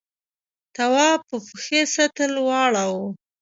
تواب 0.75 1.19
په 1.29 1.37
پښې 1.47 1.81
سطل 1.95 2.31
واړاوه. 2.47 3.05